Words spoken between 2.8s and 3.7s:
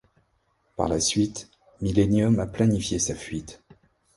sa fuite.